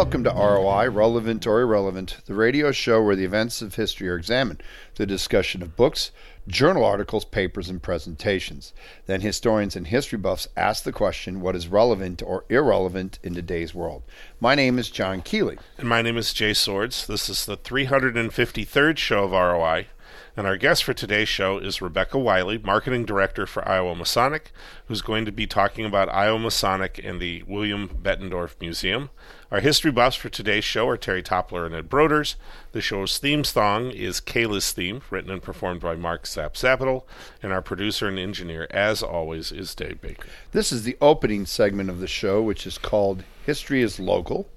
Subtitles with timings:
[0.00, 4.16] Welcome to ROI, Relevant or Irrelevant, the radio show where the events of history are
[4.16, 4.62] examined,
[4.94, 6.10] the discussion of books,
[6.48, 8.72] journal articles, papers, and presentations.
[9.04, 13.74] Then historians and history buffs ask the question what is relevant or irrelevant in today's
[13.74, 14.02] world.
[14.40, 15.58] My name is John Keeley.
[15.76, 17.06] And my name is Jay Swords.
[17.06, 19.88] This is the 353rd show of ROI.
[20.36, 24.52] And our guest for today's show is Rebecca Wiley, Marketing Director for Iowa Masonic,
[24.86, 29.10] who's going to be talking about Iowa Masonic and the William Bettendorf Museum.
[29.50, 32.36] Our history buffs for today's show are Terry Toppler and Ed Broders.
[32.70, 37.02] The show's theme song is Kayla's Theme, written and performed by Mark Sapsapital.
[37.42, 40.28] And our producer and engineer, as always, is Dave Baker.
[40.52, 44.48] This is the opening segment of the show, which is called History is Local.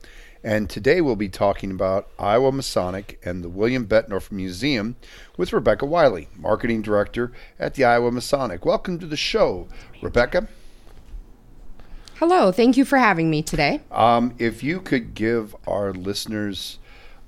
[0.45, 4.97] And today we'll be talking about Iowa Masonic and the William Bettendorf Museum
[5.37, 8.65] with Rebecca Wiley, Marketing Director at the Iowa Masonic.
[8.65, 9.69] Welcome to the show,
[10.01, 10.49] Rebecca.
[12.15, 13.79] Hello, thank you for having me today.
[13.89, 16.77] Um, if you could give our listeners,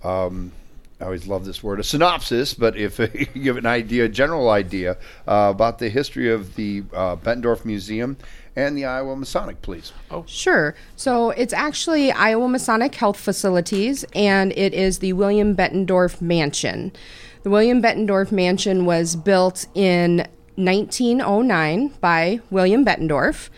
[0.04, 0.52] um,
[1.00, 4.50] I always love this word, a synopsis, but if you give an idea, a general
[4.50, 8.18] idea uh, about the history of the uh, Bettendorf Museum
[8.56, 9.92] and the Iowa Masonic, please.
[10.10, 10.24] Oh.
[10.28, 10.76] Sure.
[10.96, 16.94] So it's actually Iowa Masonic Health Facilities, and it is the William Bettendorf Mansion.
[17.44, 23.50] The William Bettendorf Mansion was built in 1909 by William Bettendorf.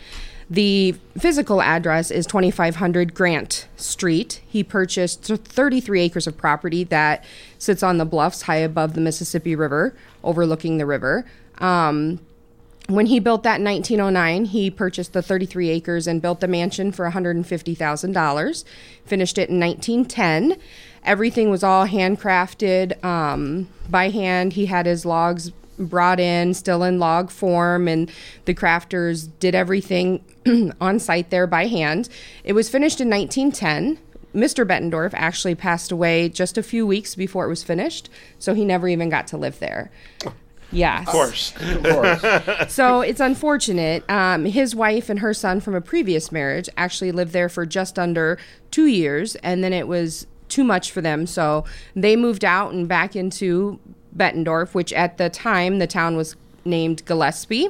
[0.49, 4.41] The physical address is 2500 Grant Street.
[4.47, 7.23] He purchased 33 acres of property that
[7.59, 11.25] sits on the bluffs high above the Mississippi River, overlooking the river.
[11.59, 12.19] Um,
[12.87, 16.91] when he built that in 1909, he purchased the 33 acres and built the mansion
[16.91, 18.63] for $150,000.
[19.05, 20.57] Finished it in 1910.
[21.03, 24.53] Everything was all handcrafted um, by hand.
[24.53, 28.09] He had his logs brought in, still in log form, and
[28.45, 30.23] the crafters did everything
[30.81, 32.09] on site there by hand.
[32.43, 33.99] It was finished in 1910.
[34.33, 34.65] Mr.
[34.65, 38.87] Bettendorf actually passed away just a few weeks before it was finished, so he never
[38.87, 39.91] even got to live there.
[40.71, 41.07] Yes.
[41.07, 41.53] Of course.
[41.61, 42.73] of course.
[42.73, 44.09] so it's unfortunate.
[44.09, 47.97] Um, his wife and her son from a previous marriage actually lived there for just
[47.97, 48.37] under
[48.71, 51.25] two years, and then it was too much for them.
[51.27, 53.79] So they moved out and back into
[54.15, 56.35] Bettendorf, which at the time the town was
[56.65, 57.69] named Gillespie.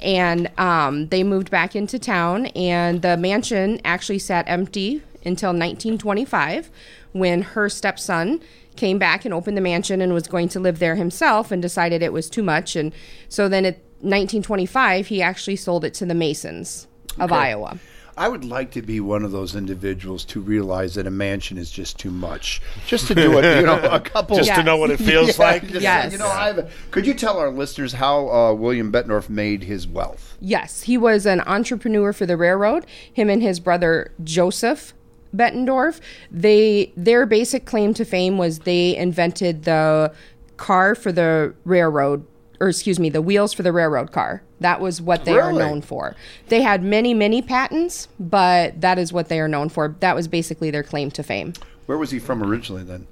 [0.00, 6.70] And um, they moved back into town, and the mansion actually sat empty until 1925
[7.12, 8.40] when her stepson
[8.76, 12.02] came back and opened the mansion and was going to live there himself and decided
[12.02, 12.76] it was too much.
[12.76, 12.92] And
[13.28, 16.86] so then in 1925, he actually sold it to the Masons
[17.18, 17.40] of okay.
[17.40, 17.78] Iowa.
[18.16, 21.70] I would like to be one of those individuals to realize that a mansion is
[21.70, 22.60] just too much.
[22.86, 24.36] Just to do it, you know, a couple.
[24.36, 24.58] just yes.
[24.58, 25.62] to know what it feels yeah, like.
[25.68, 26.12] Just, yes.
[26.12, 30.36] You know, I've, could you tell our listeners how uh, William Bettendorf made his wealth?
[30.40, 32.84] Yes, he was an entrepreneur for the railroad.
[33.10, 34.92] Him and his brother Joseph
[35.34, 36.00] Bettendorf,
[36.30, 40.12] they their basic claim to fame was they invented the
[40.56, 42.26] car for the railroad
[42.62, 44.40] or excuse me, the wheels for the railroad car.
[44.60, 45.48] That was what they really?
[45.48, 46.14] are known for.
[46.46, 49.96] They had many, many patents, but that is what they are known for.
[49.98, 51.54] That was basically their claim to fame.
[51.86, 53.08] Where was he from originally then?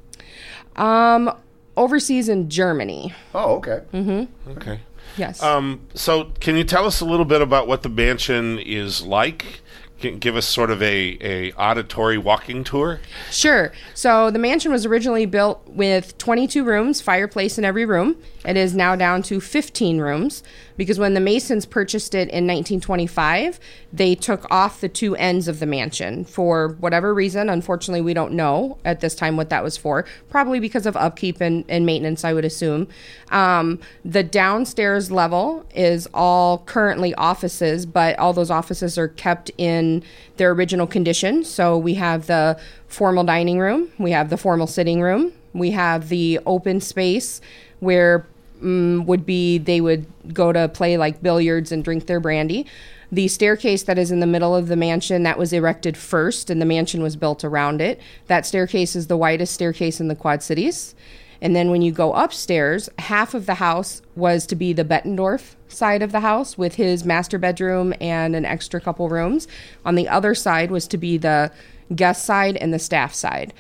[0.77, 1.37] Um,
[1.77, 3.13] overseas in Germany.
[3.35, 3.83] Oh, okay.
[3.93, 4.51] Mm-hmm.
[4.53, 4.81] Okay.
[5.17, 5.43] Yes.
[5.43, 9.61] Um, so, can you tell us a little bit about what the mansion is like?
[10.01, 13.01] Give us sort of a, a auditory walking tour?
[13.31, 13.73] Sure.
[13.95, 18.17] So the mansion was originally built with 22 rooms, fireplace in every room.
[18.45, 20.43] It is now down to 15 rooms
[20.79, 23.61] because when the Masons purchased it in 1925,
[23.93, 27.51] they took off the two ends of the mansion for whatever reason.
[27.51, 30.07] Unfortunately, we don't know at this time what that was for.
[30.31, 32.89] Probably because of upkeep and, and maintenance, I would assume.
[33.31, 39.90] Um, the downstairs level is all currently offices, but all those offices are kept in
[40.37, 41.45] their original condition.
[41.45, 42.59] So we have the
[42.89, 47.41] formal dining room, we have the formal sitting room, we have the open space
[47.81, 48.27] where
[48.63, 52.67] um, would be they would go to play like billiards and drink their brandy.
[53.13, 56.61] The staircase that is in the middle of the mansion that was erected first, and
[56.61, 58.01] the mansion was built around it.
[58.29, 60.95] That staircase is the widest staircase in the Quad Cities.
[61.43, 65.55] And then when you go upstairs, half of the house was to be the Bettendorf
[65.69, 69.49] side of the house with his master bedroom and an extra couple rooms.
[69.85, 71.51] On the other side was to be the
[71.95, 73.53] guest side and the staff side.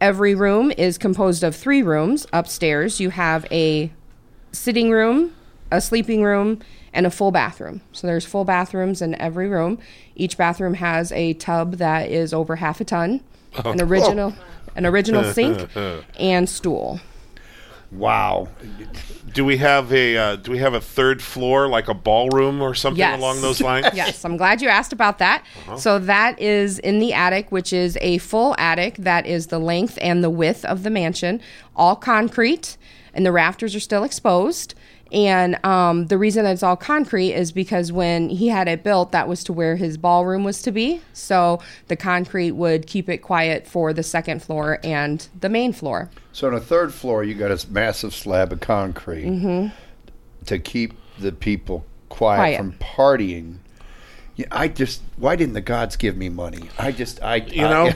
[0.00, 2.26] Every room is composed of three rooms.
[2.32, 3.92] Upstairs, you have a
[4.50, 5.32] sitting room,
[5.70, 6.58] a sleeping room,
[6.92, 7.80] and a full bathroom.
[7.92, 9.78] So there's full bathrooms in every room.
[10.16, 13.22] Each bathroom has a tub that is over half a ton,
[13.64, 13.70] oh.
[13.70, 13.84] an oh.
[13.84, 14.34] original,
[14.74, 15.68] an original sink,
[16.18, 17.00] and stool.
[17.92, 18.48] Wow.
[19.34, 22.74] Do we have a uh, do we have a third floor like a ballroom or
[22.74, 23.18] something Yes.
[23.18, 23.86] along those lines?
[23.94, 25.44] Yes, I'm glad you asked about that.
[25.76, 29.98] So that is in the attic, which is a full attic that is the length
[30.00, 31.40] and the width of the mansion,
[31.76, 32.76] all concrete,
[33.14, 34.74] and the rafters are still exposed.
[35.12, 39.12] And um, the reason that it's all concrete is because when he had it built,
[39.12, 41.02] that was to where his ballroom was to be.
[41.12, 46.10] So the concrete would keep it quiet for the second floor and the main floor.
[46.32, 49.70] So on the third floor, you got a massive slab of concrete
[50.46, 52.56] to keep the people quiet, Quiet.
[52.58, 53.56] from partying.
[54.34, 56.70] Yeah, I just why didn't the gods give me money?
[56.78, 57.90] I just I You know,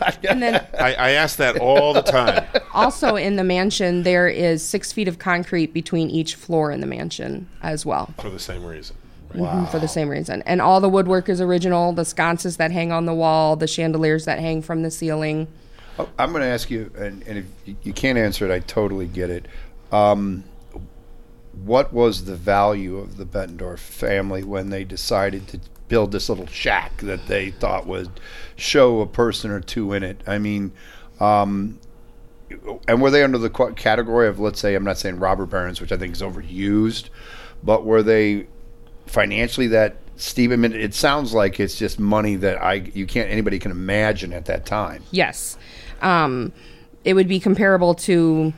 [0.00, 2.46] I, And then I, I ask that all the time.
[2.74, 6.86] Also in the mansion, there is six feet of concrete between each floor in the
[6.86, 8.12] mansion as well.
[8.18, 8.96] for the same reason.
[9.34, 10.42] Mhm, for the same reason.
[10.46, 11.92] And all the woodwork is original.
[11.92, 15.48] The sconces that hang on the wall, the chandeliers that hang from the ceiling.
[15.98, 18.60] Oh, I'm going to ask you, and, and if you- you can't answer it, I
[18.60, 19.46] totally get it.
[19.90, 20.44] Um,
[21.64, 26.46] what was the value of the Bettendorf family when they decided to build this little
[26.46, 28.10] shack that they thought would
[28.56, 30.20] show a person or two in it?
[30.26, 30.72] I mean,
[31.20, 31.78] um,
[32.88, 35.92] and were they under the category of, let's say, I'm not saying robber barons, which
[35.92, 37.08] I think is overused,
[37.62, 38.46] but were they
[39.06, 40.50] financially that steep?
[40.50, 44.32] I mean, it sounds like it's just money that I you can't anybody can imagine
[44.32, 45.02] at that time.
[45.10, 45.56] Yes.
[46.02, 46.52] Um,
[47.04, 48.52] it would be comparable to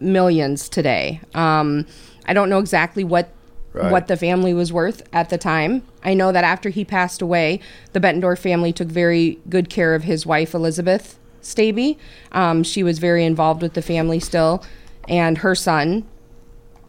[0.00, 1.20] millions today.
[1.34, 1.86] Um,
[2.26, 3.30] I don't know exactly what
[3.72, 3.92] Right.
[3.92, 5.84] what the family was worth at the time.
[6.02, 7.60] I know that after he passed away,
[7.92, 11.98] the Bettendorf family took very good care of his wife Elizabeth Staby.
[12.32, 14.64] Um, she was very involved with the family still,
[15.08, 16.06] and her son.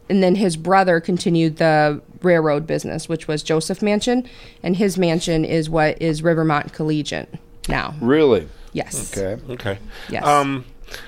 [0.09, 4.27] And then his brother continued the railroad business, which was Joseph Mansion,
[4.62, 7.30] and his mansion is what is Rivermont Collegiate
[7.69, 7.95] now.
[8.01, 8.48] Really?
[8.74, 9.18] Yes.
[9.18, 9.42] Okay.
[9.53, 9.80] Okay.
[10.09, 10.25] Yes.
[10.25, 10.65] Um,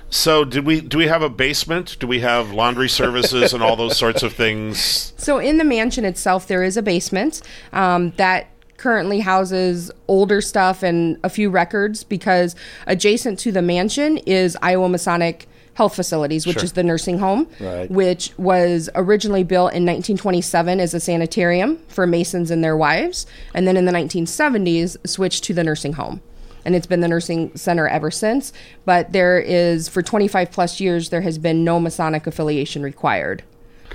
[0.10, 0.82] so did we?
[0.82, 1.98] Do we have a basement?
[2.00, 5.14] Do we have laundry services and all those sorts of things?
[5.18, 7.42] So in the mansion itself, there is a basement
[7.72, 8.48] um, that
[8.84, 12.54] currently houses older stuff and a few records because
[12.86, 16.66] adjacent to the mansion is Iowa Masonic Health Facilities, which Sure.
[16.66, 17.90] is the nursing home, Right.
[17.90, 23.66] which was originally built in 1927 as a sanitarium for Masons and their wives, and
[23.66, 26.20] then in the 1970s switched to the nursing home.
[26.66, 28.52] And it's been the nursing center ever since.
[28.84, 33.44] But there is, for 25 plus years, there has been no Masonic affiliation required.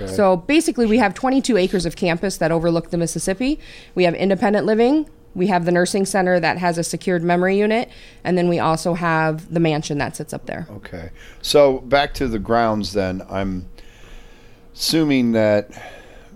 [0.01, 0.13] Okay.
[0.13, 3.59] So basically, we have 22 acres of campus that overlook the Mississippi.
[3.95, 5.09] We have independent living.
[5.35, 7.89] We have the nursing center that has a secured memory unit.
[8.23, 10.67] And then we also have the mansion that sits up there.
[10.71, 11.11] Okay.
[11.41, 13.21] So back to the grounds then.
[13.29, 13.69] I'm
[14.73, 15.71] assuming that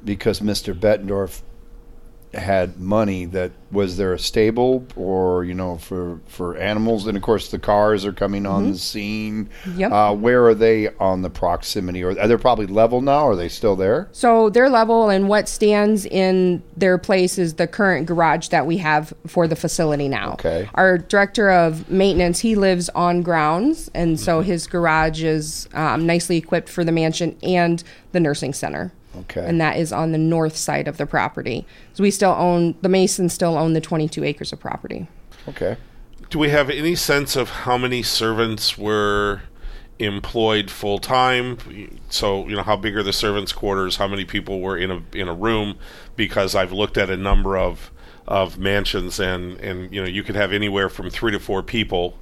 [0.04, 0.74] because Mr.
[0.78, 1.42] Bettendorf
[2.34, 7.24] had money that was there a stable or you know for for animals and of
[7.24, 9.92] course the cars are coming on the scene Yep.
[9.92, 13.50] uh, where are they on the proximity or are they probably level now are they
[13.50, 18.48] still there So their level and what stands in their place is the current garage
[18.50, 20.34] that we have for the facility now.
[20.34, 20.70] Okay.
[20.76, 26.38] Our director of maintenance, he lives on grounds, and so his garage is um, nicely
[26.38, 28.92] equipped for the mansion and the nursing center.
[29.16, 29.46] Okay.
[29.46, 31.66] And that is on the north side of the property.
[31.94, 35.08] So we still own the Masons still own the 22 acres of property.
[35.48, 35.78] okay
[36.30, 39.42] Do we have any sense of how many servants were
[40.00, 42.00] employed full time?
[42.10, 43.98] So you know, how big are the servants' quarters?
[43.98, 45.78] How many people were in a in a room?
[46.16, 47.92] Because I've looked at a number of
[48.28, 52.18] of mansions, and and you know, you could have anywhere from three to four people,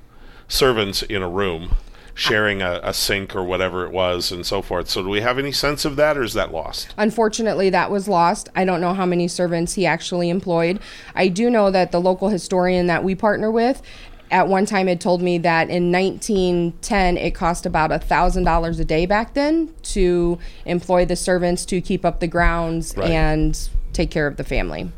[0.48, 1.76] servants in a room,
[2.14, 4.90] sharing a, a sink or whatever it was, and so forth.
[4.90, 6.94] So do we have any sense of that, or is that lost?
[6.98, 8.50] Unfortunately, that was lost.
[8.56, 10.80] I don't know how many servants he actually employed.
[11.16, 13.82] I do know that the local historian that we partner with
[14.30, 18.80] at one time had told me that in 1910 it cost about a thousand dollars
[18.80, 23.10] a day back then to employ the servants to keep up the grounds Right.
[23.12, 24.90] and take care of the family.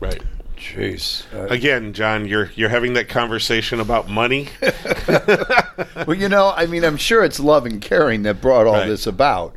[0.00, 0.20] Right.
[0.60, 4.48] Jeez uh, Again, John, you're you're having that conversation about money.
[6.06, 8.86] well you know i mean i'm sure it's love and caring that brought all Right.
[8.88, 9.54] this about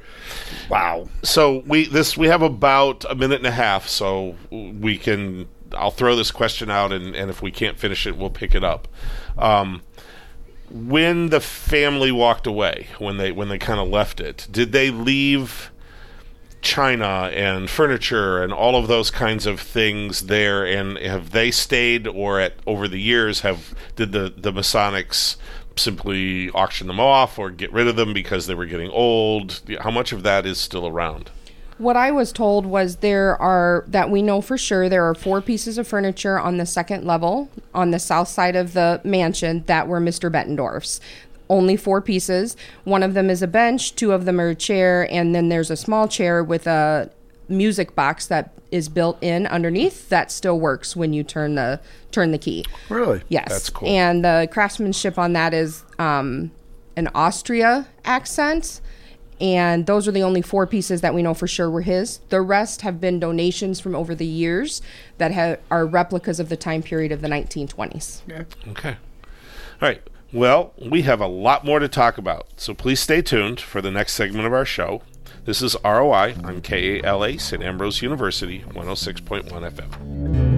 [0.69, 5.47] wow so we this we have about a minute and a half, so we can.
[5.75, 8.63] I'll throw this question out, and, and if we can't finish it, we'll pick it
[8.63, 8.87] up.
[9.37, 9.81] Um,
[10.69, 14.89] when the family walked away, when they when they kind of left it, did they
[14.91, 15.71] leave
[16.63, 20.65] china and furniture and all of those kinds of things there?
[20.65, 25.35] And have they stayed, or at over the years have did the the Masonics
[25.75, 29.61] simply auction them off or get rid of them because they were getting old?
[29.81, 31.29] How much of that is still around?
[31.79, 35.41] What I was told was there are, that we know for sure, there are four
[35.41, 39.87] pieces of furniture on the second level on the south side of the mansion that
[39.87, 40.31] were Mr.
[40.31, 41.01] Bettendorf's.
[41.49, 42.55] Only four pieces.
[42.83, 45.71] One of them is a bench, two of them are a chair, and then there's
[45.71, 47.11] a small chair with a
[47.49, 51.79] music box that is built in underneath that still works when you turn the
[52.11, 52.65] turn the key.
[52.89, 53.21] Really?
[53.29, 53.87] Yes, That's cool.
[53.87, 56.51] And the craftsmanship on that is um,
[56.95, 58.81] an Austria accent.
[59.39, 62.19] And those are the only four pieces that we know for sure were his.
[62.29, 64.81] The rest have been donations from over the years
[65.17, 68.21] that have, are replicas of the time period of the 1920s.
[68.69, 68.89] Okay.
[68.91, 70.01] All right.
[70.33, 73.91] Well, we have a lot more to talk about, so please stay tuned for the
[73.91, 75.03] next segment of our show.
[75.45, 77.61] This is ROI on KALA St.
[77.61, 80.52] Ambrose University 106.1 FM.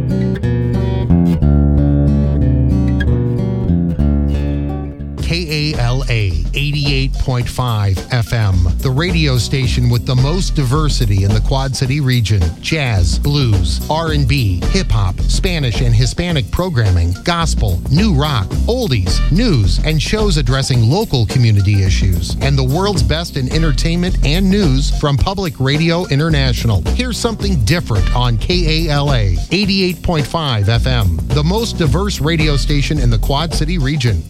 [5.36, 12.42] KALA 88.5 FM, the radio station with the most diversity in the Quad City region.
[12.62, 20.01] Jazz, blues, R&B, hip hop, Spanish and Hispanic programming, gospel, new rock, oldies, news, and
[20.01, 25.60] shows addressing local community issues, and the world's best in entertainment and news from Public
[25.60, 26.82] Radio International.
[26.92, 33.54] Here's something different on KALA 88.5 FM, the most diverse radio station in the Quad
[33.54, 34.24] City region.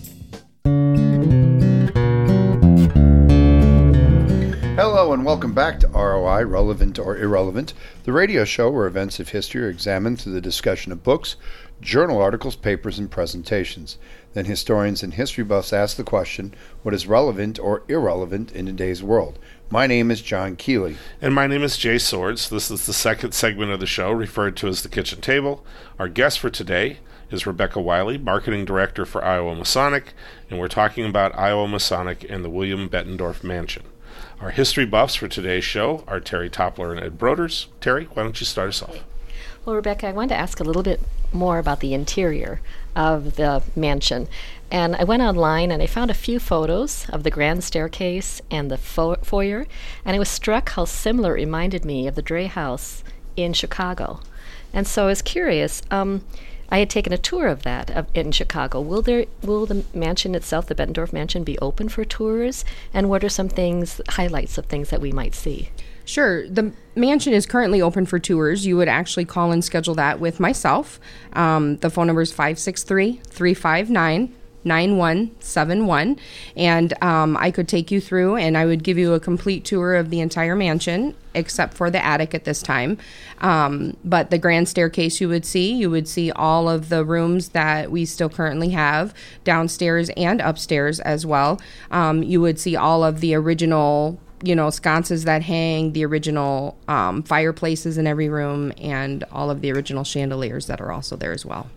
[5.25, 9.69] Welcome back to ROI, Relevant or Irrelevant, the radio show where events of history are
[9.69, 11.35] examined through the discussion of books,
[11.81, 13.97] journal articles, papers, and presentations.
[14.33, 16.53] Then historians and history buffs ask the question
[16.83, 19.39] what is relevant or irrelevant in today's world?
[19.71, 20.97] My name is John Keeley.
[21.19, 22.47] And my name is Jay Swords.
[22.47, 25.65] This is the second segment of the show, referred to as the kitchen table.
[25.97, 26.99] Our guest for today
[27.31, 30.13] is Rebecca Wiley, Marketing Director for Iowa Masonic,
[30.51, 33.85] and we're talking about Iowa Masonic and the William Bettendorf Mansion.
[34.41, 37.67] Our history buffs for today's show are Terry Toppler and Ed Broders.
[37.79, 38.99] Terry, why don't you start us off?
[39.65, 41.01] Well, Rebecca, I wanted to ask a little bit
[41.31, 42.59] more about the interior
[42.95, 44.27] of the mansion.
[44.69, 48.69] And I went online and I found a few photos of the grand staircase and
[48.69, 49.67] the fo- foyer,
[50.03, 53.03] and I was struck how similar it reminded me of the Driehaus
[53.37, 54.19] in Chicago.
[54.73, 55.81] And so I was curious.
[55.89, 56.23] Um,
[56.69, 58.81] I had taken a tour of that of, in Chicago.
[58.81, 62.65] Will there will the mansion itself, the Bettendorf Mansion, be open for tours?
[62.93, 65.69] And what are some things, highlights of things that we might see?
[66.05, 66.47] Sure.
[66.47, 68.65] The mansion is currently open for tours.
[68.65, 70.99] You would actually call and schedule that with myself.
[71.33, 74.33] Um, the phone number is 563 359
[74.65, 76.19] 9171.
[76.55, 79.95] And um, I could take you through and I would give you a complete tour
[79.95, 82.97] of the entire mansion, except for the attic at this time.
[83.41, 87.49] Um, but the grand staircase you would see, you would see all of the rooms
[87.49, 89.13] that we still currently have
[89.43, 91.59] downstairs and upstairs as well.
[91.91, 96.77] Um, you would see all of the original you know, sconces that hang, the original
[96.87, 101.31] um, fireplaces in every room, and all of the original chandeliers that are also there
[101.31, 101.69] as well.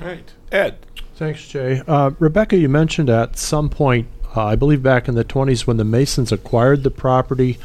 [0.00, 0.32] All right.
[0.50, 0.78] Ed.
[1.16, 1.80] Thanks, Jay.
[1.86, 5.76] Uh, Rebecca, you mentioned at some point, uh, I believe back in the 20s, when
[5.76, 7.58] the Masons acquired the property,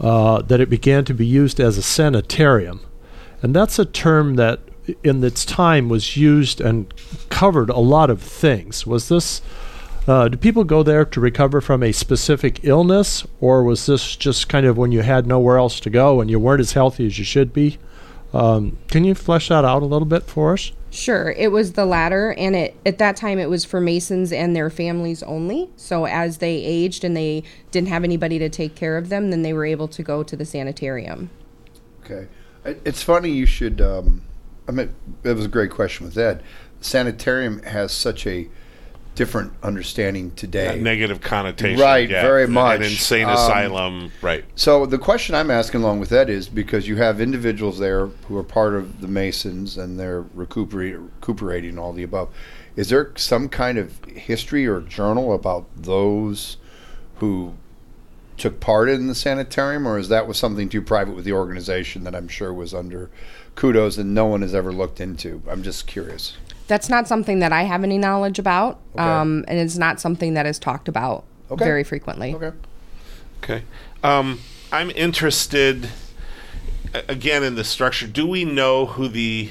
[0.00, 2.80] uh, that it began to be used as a sanitarium.
[3.42, 4.60] And that's a term that
[5.04, 6.92] in its time was used and
[7.28, 8.86] covered a lot of things.
[8.86, 9.42] Was this.
[10.08, 14.48] Uh, do people go there to recover from a specific illness, or was this just
[14.48, 17.18] kind of when you had nowhere else to go and you weren't as healthy as
[17.18, 17.78] you should be?
[18.32, 20.72] Um, can you flesh that out a little bit for us?
[20.90, 24.56] Sure, it was the latter, and it at that time it was for Masons and
[24.56, 25.70] their families only.
[25.76, 29.42] So as they aged and they didn't have anybody to take care of them, then
[29.42, 31.30] they were able to go to the sanitarium.
[32.04, 32.26] Okay.
[32.64, 33.80] It's funny you should.
[33.80, 34.22] Um,
[34.68, 36.42] I mean, it was a great question with Ed.
[36.80, 38.48] Sanitarium has such a
[39.14, 40.66] different understanding today.
[40.68, 41.80] That negative connotation.
[41.80, 42.22] Right, yeah.
[42.22, 42.80] very An much.
[42.80, 44.12] insane Um, asylum.
[44.22, 44.44] Right.
[44.54, 48.36] So the question I'm asking along with that is because you have individuals there who
[48.36, 52.28] are part of the Masons and they're recuperate, recuperating all the above.
[52.76, 56.56] Is there some kind of history or journal about those
[57.16, 57.54] who
[58.38, 62.04] took part in the sanitarium, or is that was something too private with the organization
[62.04, 63.10] that I'm sure was under
[63.54, 65.42] kudos and no one has ever looked into?
[65.46, 66.38] I'm just curious.
[66.70, 69.02] That's not something that I have any knowledge about, Okay.
[69.02, 71.64] um, and it's not something that is talked about Okay.
[71.64, 72.32] very frequently.
[72.32, 72.52] Okay.
[73.42, 73.62] Okay.
[74.04, 74.38] Um,
[74.70, 75.88] I'm interested
[77.08, 78.06] again in the structure.
[78.06, 79.50] Do we know who the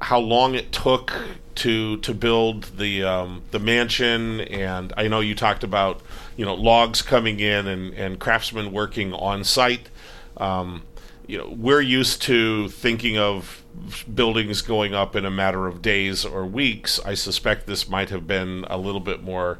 [0.00, 1.12] how long it took
[1.56, 4.40] to to build the um, the mansion?
[4.40, 6.00] And I know you talked about
[6.36, 9.88] you know logs coming in and and craftsmen working on site.
[10.36, 10.82] Um,
[11.26, 13.64] you know, we're used to thinking of
[14.12, 17.00] buildings going up in a matter of days or weeks.
[17.04, 19.58] I suspect this might have been a little bit more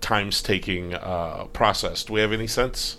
[0.00, 2.04] times taking uh, process.
[2.04, 2.98] Do we have any sense?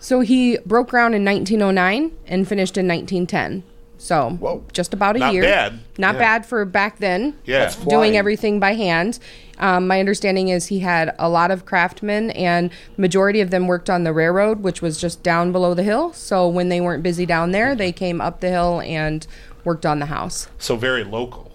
[0.00, 3.62] So he broke ground in 1909 and finished in 1910.
[3.98, 4.62] So Whoa.
[4.72, 5.42] just about a Not year.
[5.42, 5.78] bad.
[5.98, 6.20] Not Yeah.
[6.20, 7.34] bad for back then.
[7.44, 7.60] Yeah.
[7.60, 9.18] That's doing everything by hand.
[9.58, 13.88] Um, my understanding is he had a lot of craftsmen, and majority of them worked
[13.88, 16.12] on the railroad, which was just down below the hill.
[16.12, 19.26] So when they weren't busy down there, they came up the hill and
[19.64, 20.48] worked on the house.
[20.58, 21.50] So very local.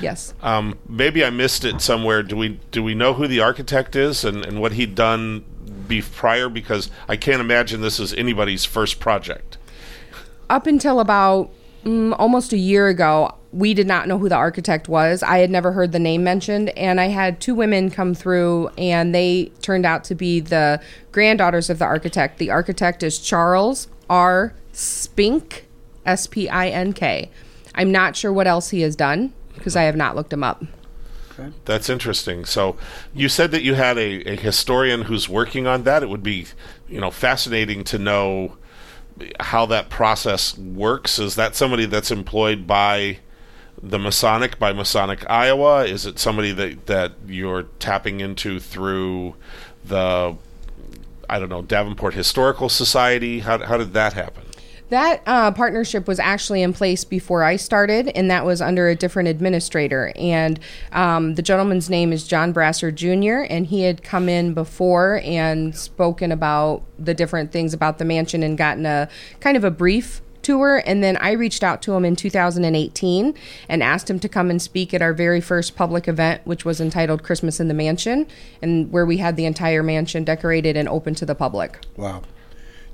[0.00, 0.32] Yes.
[0.42, 2.22] Um, maybe I missed it somewhere.
[2.22, 5.44] Do we do we know who the architect is and, and what he'd done
[5.86, 6.48] be prior?
[6.48, 9.57] Because I can't imagine this is anybody's first project.
[10.50, 11.50] Up until about
[11.84, 15.22] mm, almost a year ago, we did not know who the architect was.
[15.22, 19.14] I had never heard the name mentioned, and I had two women come through, and
[19.14, 20.80] they turned out to be the
[21.12, 22.38] granddaughters of the architect.
[22.38, 24.52] The architect is Charles R.
[24.72, 25.66] Spink,
[26.04, 27.30] S P I N K.
[27.74, 30.64] I'm not sure what else he has done because I have not looked him up.
[31.38, 31.52] Okay.
[31.64, 32.44] That's interesting.
[32.44, 32.76] So
[33.14, 36.02] you said that you had a, a historian who's working on that.
[36.02, 36.46] It would be,
[36.88, 38.56] you know, fascinating to know
[39.40, 41.18] how that process works.
[41.18, 43.18] Is that somebody that's employed by
[43.82, 45.84] the Masonic, by Masonic Iowa?
[45.84, 49.34] Is it somebody that, that you're tapping into through
[49.84, 50.36] the,
[51.28, 53.40] I don't know, Davenport Historical Society?
[53.40, 54.44] How, how did that happen?
[54.90, 58.96] That uh, partnership was actually in place before I started, and that was under a
[58.96, 60.12] different administrator.
[60.16, 60.58] And
[60.92, 65.76] um, the gentleman's name is John Brasser Jr., and he had come in before and
[65.76, 69.08] spoken about the different things about the mansion and gotten a
[69.40, 70.82] kind of a brief tour.
[70.86, 73.34] And then I reached out to him in 2018
[73.68, 76.80] and asked him to come and speak at our very first public event, which was
[76.80, 78.26] entitled Christmas in the Mansion,
[78.62, 81.84] and where we had the entire mansion decorated and open to the public.
[81.96, 82.22] Wow.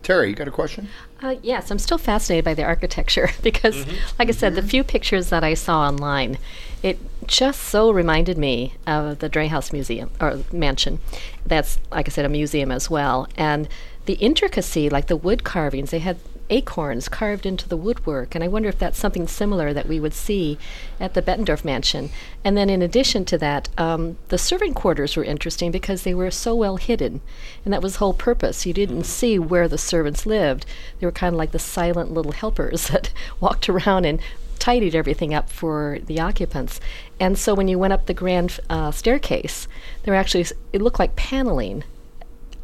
[0.05, 0.89] Terry, you got a question?
[1.23, 3.87] Uh, yes, I'm still fascinated by the architecture because,
[4.19, 6.39] like I said, the few pictures that I saw online,
[6.83, 11.01] it just so reminded me of the Driehaus Museum or mansion.
[11.47, 13.27] That's, like I said, a museum as well.
[13.37, 13.67] And
[14.05, 16.19] the intricacy, like the wood carvings, they had
[16.51, 18.35] acorns carved into the woodwork.
[18.35, 20.59] And I wonder if that's something similar that we would see
[21.01, 22.11] at the Bettendorf Mansion.
[22.45, 26.31] And then, in addition to that, um, the servant quarters were interesting because they were
[26.31, 27.21] so well hidden.
[27.65, 28.67] And that was the whole purpose.
[28.67, 30.67] You didn't see where the servants lived,
[31.01, 33.11] they were kind of like the silent little helpers that
[33.41, 34.21] walked around and
[34.59, 36.81] tidied everything up for the occupants.
[37.21, 39.69] And so when you went up the grand uh, staircase,
[40.03, 41.85] there were actually, it looked like paneling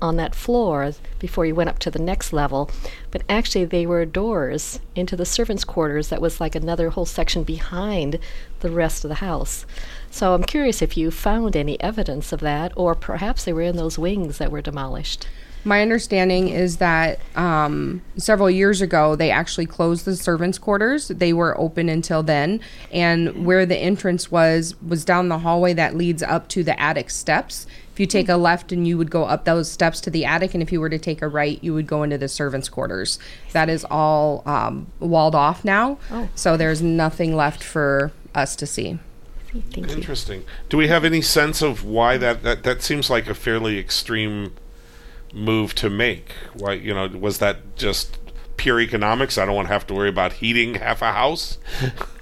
[0.01, 2.71] on that floor before you went up to the next level.
[3.11, 7.45] But actually, they were doors into the servants' quarters that was like another whole section
[7.45, 8.19] behind
[8.61, 9.67] the rest of the house.
[10.11, 13.77] So I'm curious if you found any evidence of that, or perhaps they were in
[13.77, 15.27] those wings that were demolished.
[15.63, 21.09] My understanding is that um, several years ago they actually closed the servants' quarters.
[21.09, 22.61] They were open until then,
[22.91, 27.11] and where the entrance was was down the hallway that leads up to the attic
[27.11, 27.67] steps.
[28.01, 30.55] If you take a left and you would go up those steps to the attic,
[30.55, 33.19] and if you were to take a right, you would go into the servants' quarters.
[33.53, 35.99] That is all um, walled off now,
[36.35, 38.99] so there's nothing left for us to see.
[39.53, 39.85] Thank you.
[39.85, 40.45] Interesting.
[40.71, 44.55] Do we have any sense of why that, that that seems like a fairly extreme
[45.35, 46.33] move to make?
[46.55, 48.17] Why you know was that just
[48.57, 49.37] pure economics?
[49.37, 51.59] I don't want to have to worry about heating half a house.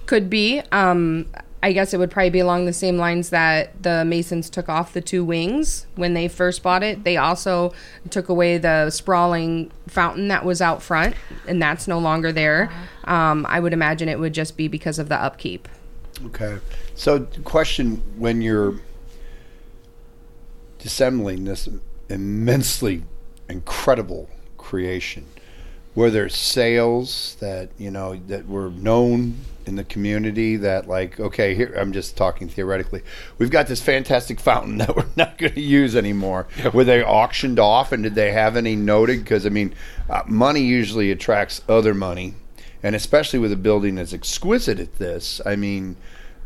[0.06, 0.60] Could be.
[0.72, 1.26] Um,
[1.62, 4.92] I guess it would probably be along the same lines that the Masons took off
[4.92, 7.02] the two wings when they first bought it.
[7.02, 7.72] They also
[8.10, 11.16] took away the sprawling fountain that was out front,
[11.48, 12.70] and that's no longer there.
[13.04, 15.66] Um, I would imagine it would just be because of the upkeep.
[16.26, 16.58] Okay.
[16.94, 18.76] So, question when you're
[20.78, 21.68] dissembling this
[22.08, 23.02] immensely
[23.48, 25.26] incredible creation,
[25.96, 31.54] were there sales that, you know, that were known in the community that, like, okay,
[31.54, 33.02] here, I'm just talking theoretically,
[33.38, 36.48] we've got this fantastic fountain that we're not going to use anymore.
[36.72, 39.22] Were they auctioned off and did they have any noted?
[39.22, 39.74] Because, I mean,
[40.10, 42.34] uh, money usually attracts other money.
[42.82, 45.96] And especially with a building as exquisite as this, I mean,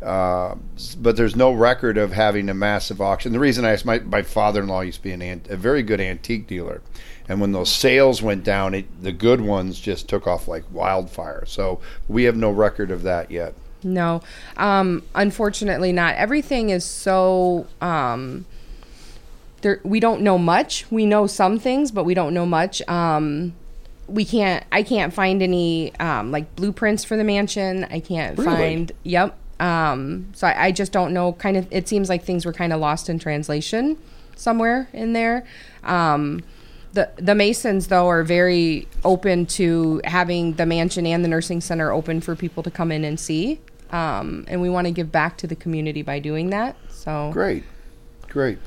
[0.01, 0.55] uh,
[0.99, 3.31] but there's no record of having a massive auction.
[3.31, 6.47] The reason I asked my, my father-in-law used to be an a very good antique
[6.47, 6.81] dealer,
[7.29, 11.45] and when those sales went down, it, the good ones just took off like wildfire.
[11.45, 13.53] So we have no record of that yet.
[13.83, 14.21] No,
[14.57, 16.15] um, unfortunately not.
[16.15, 17.67] Everything is so.
[17.81, 18.45] Um,
[19.61, 20.85] there, we don't know much.
[20.91, 22.81] We know some things, but we don't know much.
[22.87, 23.53] Um,
[24.07, 24.65] we can't.
[24.71, 27.85] I can't find any um, like blueprints for the mansion.
[27.85, 28.55] I can't Really?
[28.55, 28.91] find.
[29.03, 29.37] Yep.
[29.59, 31.33] Um, so I, I just don't know.
[31.33, 31.67] Kind of.
[31.71, 33.97] It seems like things were kind of lost in translation
[34.35, 35.45] somewhere in there.
[35.83, 36.41] Um,
[36.93, 41.91] the the Masons though are very open to having the mansion and the nursing center
[41.91, 43.59] open for people to come in and see.
[43.91, 46.75] Um, and we want to give back to the community by doing that.
[46.89, 47.63] So Great,
[48.29, 48.57] great.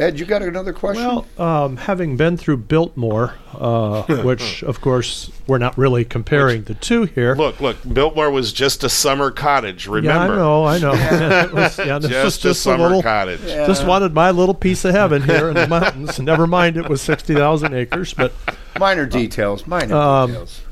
[0.00, 1.04] Ed, you got another question?
[1.04, 6.72] Well, um, having been through Biltmore, uh, which of course we're not really comparing the
[6.74, 7.34] two here.
[7.34, 9.86] Look, look, Biltmore was just a summer cottage.
[9.86, 10.34] Remember?
[10.34, 10.92] Yeah, I know, I know.
[11.44, 13.02] It was- yeah, this was just, a just a summer little.
[13.02, 13.42] cottage.
[13.42, 16.18] Just wanted my little piece of heaven here in the mountains.
[16.18, 18.14] Never mind, it was sixty thousand acres.
[18.14, 18.32] But
[18.78, 19.66] minor details.
[19.66, 20.62] Minor Um, details.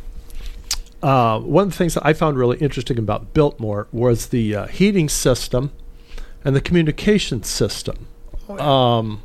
[1.02, 4.66] uh, one of the things that I found really interesting about Biltmore was the uh,
[4.68, 5.70] heating system
[6.44, 8.06] and the communication system.
[8.48, 9.22] Um,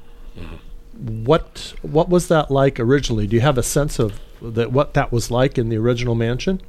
[0.97, 3.27] what what was that like originally?
[3.27, 6.61] Do you have a sense of that what that was like in the original mansion?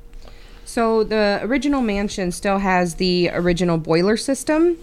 [0.64, 4.78] So the original mansion still has the original boiler system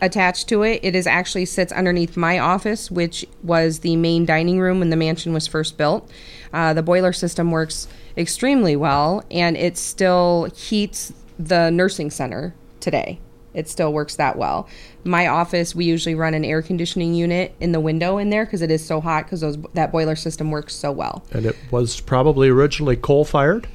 [0.00, 0.80] attached to it.
[0.82, 4.96] It is actually sits underneath my office, which was the main dining room when the
[4.96, 6.08] mansion was first built.
[6.52, 13.18] Uh, the boiler system works extremely well, and it still heats the nursing center today.
[13.54, 14.68] It still works that well.
[15.04, 18.62] My office, we usually run an air conditioning unit in the window in there because
[18.62, 21.24] it is so hot because those that boiler system works so well.
[21.30, 23.68] And it was probably originally coal fired,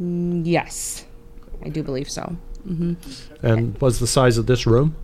[0.00, 1.04] mm, Yes,
[1.64, 2.36] I do believe so.
[2.66, 3.46] Mm-hmm.
[3.46, 4.96] and was the size of this room.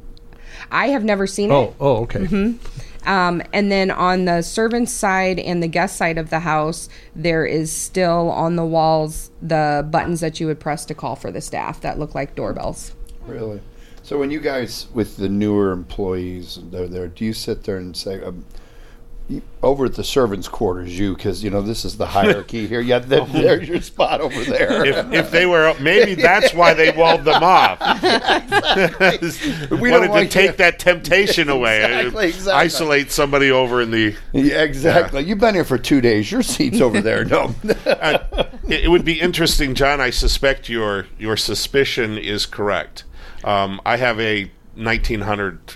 [0.73, 1.55] I have never seen it.
[1.55, 2.21] Oh, oh, okay.
[2.21, 3.09] Mm-hmm.
[3.09, 7.45] Um, and then on the servants' side and the guest side of the house, there
[7.45, 11.41] is still on the walls the buttons that you would press to call for the
[11.41, 12.93] staff that look like doorbells.
[13.27, 13.61] Really?
[14.03, 17.09] So when you guys with the newer employees, they're there.
[17.09, 18.45] Do you sit there and say, um,
[19.62, 22.81] over at the servants' quarters, you because you know this is the hierarchy here.
[22.81, 24.85] Yeah, there, there's your spot over there.
[24.85, 27.79] If, if they were, maybe that's why they walled them off.
[29.71, 31.85] We Wanted to take you- that temptation away.
[31.85, 32.53] Exactly, exactly.
[32.53, 34.17] Isolate somebody over in the.
[34.33, 35.23] yeah, exactly.
[35.23, 36.31] You've been here for two days.
[36.31, 37.25] Your seat's over there.
[37.25, 37.55] No.
[37.87, 38.19] Uh,
[38.69, 40.01] it, it would be interesting, John.
[40.01, 43.05] I suspect your your suspicion is correct.
[43.45, 45.75] Um, I have a 1900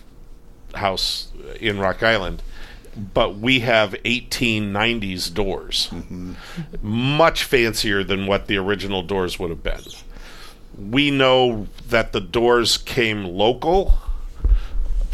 [0.75, 1.29] house
[1.61, 2.43] in Rock Island,
[3.15, 5.91] but we have 1890s doors,
[6.83, 9.83] much fancier than what the original doors would have been.
[10.79, 13.95] We know that the doors came local,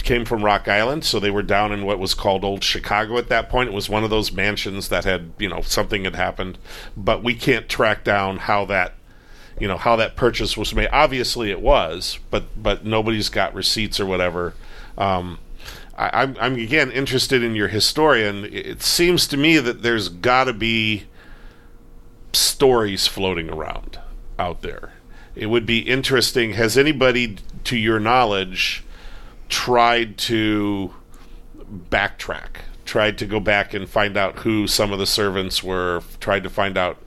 [0.03, 3.29] came from Rock Island, so they were down in what was called Old Chicago at
[3.29, 3.69] that point.
[3.69, 6.59] It was one of those mansions that had, you know, something had happened,
[6.97, 8.95] but we can't track down how that,
[9.61, 10.89] you know, how that purchase was made.
[10.93, 14.55] Obviously, it was, but but nobody's got receipts or whatever.
[14.99, 15.39] Um,
[15.97, 18.45] I, I'm, I'm again interested in your historian.
[18.45, 21.05] It it seems to me that there's got to be
[22.33, 23.99] stories floating around
[24.39, 24.93] out there.
[25.35, 26.53] It would be interesting.
[26.53, 28.85] Has anybody, to your knowledge,
[29.49, 30.95] tried to
[31.91, 32.63] backtrack?
[32.85, 36.03] Tried to go back and find out who some of the servants were?
[36.21, 36.99] Tried to find out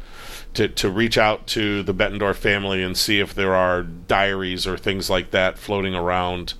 [0.55, 4.77] to, to reach out to the Bettendorf family and see if there are diaries or
[4.77, 6.53] things like that floating around.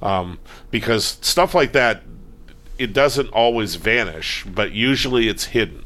[0.00, 0.38] Um,
[0.70, 2.02] because stuff like that,
[2.78, 5.84] it doesn't always vanish, but usually it's hidden.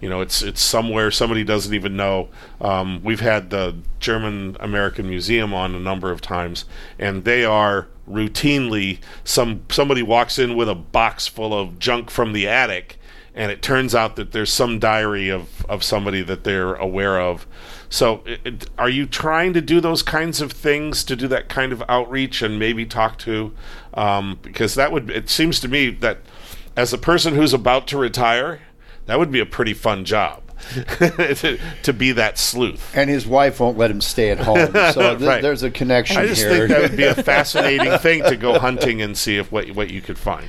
[0.00, 2.28] You know, it's it's somewhere somebody doesn't even know.
[2.60, 6.64] Um, we've had the German American Museum on a number of times,
[6.98, 12.32] and they are routinely some somebody walks in with a box full of junk from
[12.32, 12.98] the attic,
[13.34, 17.46] and it turns out that there's some diary of of somebody that they're aware of.
[17.88, 21.50] So, it, it, are you trying to do those kinds of things to do that
[21.50, 23.52] kind of outreach and maybe talk to?
[23.94, 26.18] Um, because that would it seems to me that
[26.76, 28.60] as a person who's about to retire,
[29.06, 30.42] that would be a pretty fun job
[30.72, 32.96] to, to be that sleuth.
[32.96, 34.72] and his wife won't let him stay at home.
[34.92, 35.42] So th- Right.
[35.42, 36.50] there's a connection I just here.
[36.66, 39.90] think that would be a fascinating thing to go hunting and see if what what
[39.90, 40.48] you could find.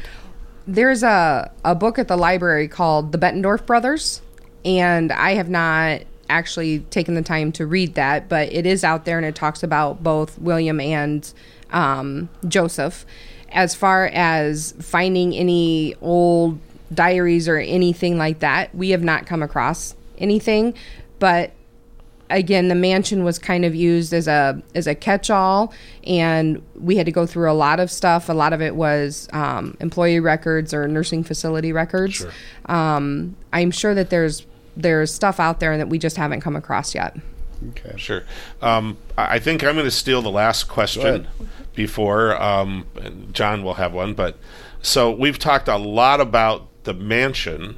[0.65, 4.21] There's a, a book at the library called The Bettendorf Brothers,
[4.63, 9.05] and I have not actually taken the time to read that, but it is out
[9.05, 11.31] there and it talks about both William and
[11.71, 13.05] um, Joseph.
[13.51, 16.59] As far as finding any old
[16.93, 20.73] diaries or anything like that, we have not come across anything,
[21.19, 21.51] but
[22.33, 25.73] again the mansion was kind of used as a as a catch-all
[26.05, 29.29] and we had to go through a lot of stuff a lot of it was
[29.31, 32.25] um, employee records or nursing facility records
[32.65, 36.93] um, i'm sure that there's there's stuff out there that we just haven't come across
[36.93, 37.15] yet
[37.69, 37.93] okay.
[37.95, 38.23] Sure.
[38.61, 41.27] Um, I I think I'm going to steal the last question
[41.75, 42.85] before um,
[43.31, 44.13] John will have one.
[44.13, 44.37] But
[44.81, 47.77] so we've talked a lot about the mansion.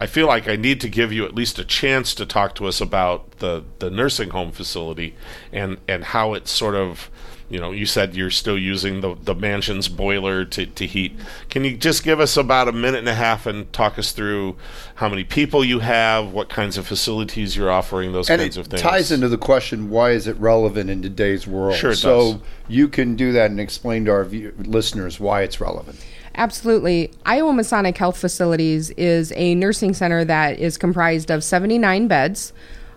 [0.00, 2.66] I feel like I need to give you at least a chance to talk to
[2.66, 5.14] us about the, the nursing home facility
[5.52, 7.10] and, and how it's sort of,
[7.50, 11.18] you know, you said you're still using the, the mansion's boiler to, to heat.
[11.50, 14.56] Can you just give us about a minute and a half and talk us through
[14.94, 18.68] how many people you have, what kinds of facilities you're offering, those And kinds of
[18.68, 18.80] things?
[18.80, 21.74] ties into the question: Why is it relevant in today's world?
[21.76, 22.42] Sure it so does.
[22.68, 25.98] you can do that and explain to our view- listeners why it's relevant.
[26.34, 27.12] Absolutely.
[27.26, 32.52] Iowa Masonic Health Facilities is a nursing center that is comprised of 79 beds.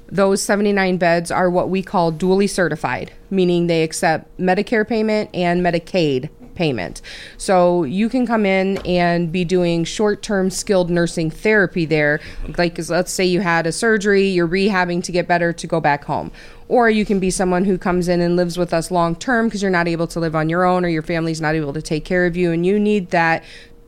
[0.07, 5.65] Those 79 beds are what we call dually certified, meaning they accept Medicare payment and
[5.65, 7.01] Medicaid payment.
[7.37, 12.19] So you can come in and be doing short term skilled nursing therapy there.
[12.57, 16.05] Like, let's say you had a surgery, you're rehabbing to get better to go back
[16.05, 16.31] home.
[16.67, 19.61] Or you can be someone who comes in and lives with us long term because
[19.61, 22.05] you're not able to live on your own or your family's not able to take
[22.05, 23.43] care of you and you need that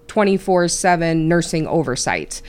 [0.07, 2.41] 24 7 nursing oversight.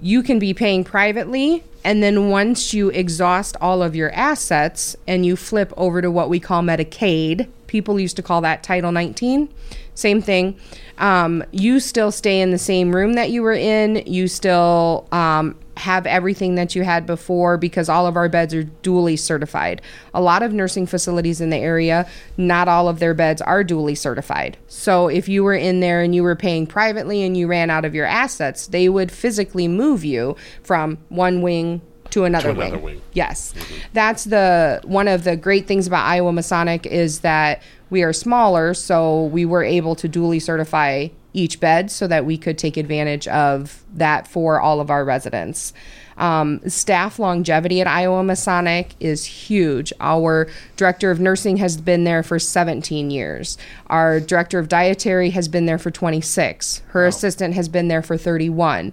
[0.00, 5.26] You can be paying privately and then once you exhaust all of your assets and
[5.26, 9.48] you flip over to what we call Medicaid, people used to call that Title 19,
[9.94, 10.60] same thing.
[10.98, 14.02] Um, you still stay in the same room that you were in.
[14.06, 18.64] You still um, have everything that you had before because all of our beds are
[18.82, 19.80] dually certified.
[20.12, 22.06] A lot of nursing facilities in the area,
[22.36, 24.58] not all of their beds are dually certified.
[24.68, 27.86] So if you were in there and you were paying privately and you ran out
[27.86, 31.80] of your assets, they would physically move you from one wing
[32.12, 32.96] to another, To another wing.
[32.96, 33.02] wing.
[33.12, 33.52] Yes.
[33.92, 38.72] That's the one of the great things about Iowa Masonic is that we are smaller,
[38.74, 43.26] so we were able to duly certify each bed so that we could take advantage
[43.28, 45.72] of that for all of our residents.
[46.18, 49.94] Um, staff longevity at Iowa Masonic is huge.
[49.98, 50.46] Our
[50.76, 53.56] director of nursing has been there for 17 years.
[53.86, 56.82] Our director of dietary has been there for 26.
[56.88, 58.92] Her assistant has been there for 31.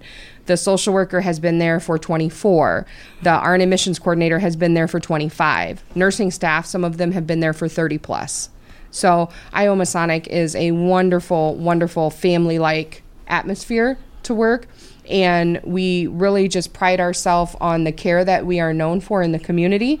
[0.50, 2.84] The social worker has been there for 24.
[3.22, 5.84] The RN admissions coordinator has been there for 25.
[5.94, 8.50] Nursing staff, some of them have been there for 30 plus.
[8.90, 14.66] So Iowa Masonic is a wonderful, wonderful family-like atmosphere to work,
[15.08, 19.30] and we really just pride ourselves on the care that we are known for in
[19.30, 20.00] the community.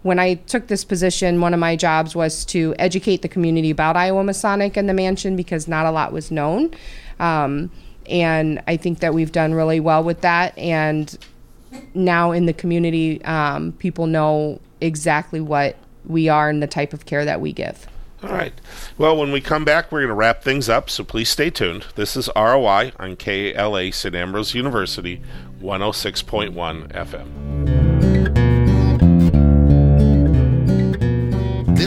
[0.00, 3.98] When I took this position, one of my jobs was to educate the community about
[3.98, 6.70] Iowa Masonic and the mansion because not a lot was known.
[7.18, 7.70] Um,
[8.10, 10.56] and I think that we've done really well with that.
[10.58, 11.16] And
[11.94, 17.06] now in the community, um, people know exactly what we are and the type of
[17.06, 17.86] care that we give.
[18.22, 18.52] All right.
[18.98, 21.86] Well, when we come back, we're going to wrap things up, so please stay tuned.
[21.94, 24.14] This is ROI on KALA St.
[24.14, 25.22] Ambrose University,
[25.62, 27.79] 106.1 FM.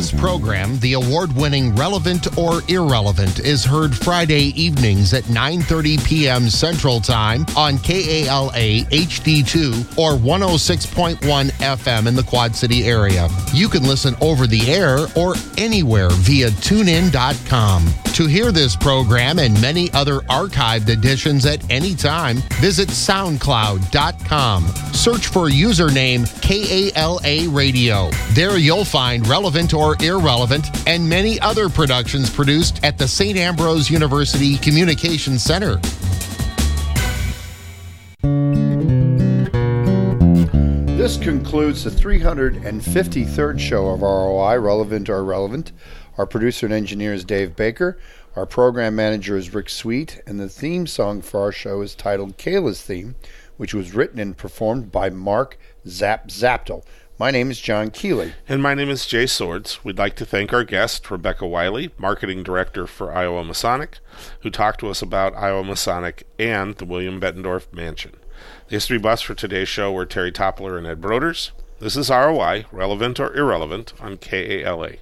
[0.03, 6.49] This program, the award-winning Relevant or Irrelevant, is heard Friday evenings at 9:30 p.m.
[6.49, 11.19] Central Time on KALA HD2 or 106.1
[11.51, 13.29] FM in the Quad City area.
[13.53, 17.93] You can listen over the air or anywhere via tunein.com.
[18.15, 24.67] To hear this program and many other archived editions at any time, visit soundcloud.com.
[24.93, 28.11] Search for username KALA Radio.
[28.33, 33.38] There you'll find relevant or irrelevant and many other productions produced at the St.
[33.38, 35.79] Ambrose University Communications Center.
[41.03, 45.73] This concludes the 353rd show of ROI, Relevant or Irrelevant.
[46.17, 47.97] Our producer and engineer is Dave Baker.
[48.36, 52.38] Our program manager is Rick Sweet, and the theme song for our show is titled
[52.38, 53.15] Kayla's Theme,
[53.58, 56.84] which was written and performed by Mark Zap Zaptel.
[57.19, 58.34] My name is John Keeley.
[58.49, 59.84] And my name is Jay Swords.
[59.84, 63.99] We'd like to thank our guest, Rebecca Wiley, Marketing Director for Iowa Masonic,
[64.39, 68.15] who talked to us about Iowa Masonic and the William Bettendorf Mansion.
[68.67, 71.52] The history buffs for today's show were Terry Toppler and Ed Broders.
[71.80, 74.93] This is ROI, relevant or irrelevant, on KALA.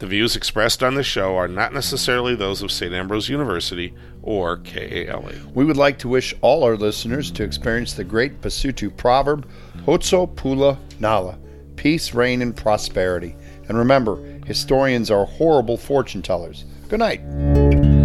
[0.00, 2.92] The views expressed on this show are not necessarily those of St.
[2.92, 5.32] Ambrose University or KALA.
[5.54, 9.48] We would like to wish all our listeners to experience the great Basotho proverb,
[9.86, 11.38] Khotso Pula Nala,
[11.82, 13.34] peace, rain, and prosperity.
[13.68, 14.16] And remember,
[14.46, 16.64] historians are horrible fortune tellers.
[16.88, 18.01] Good night.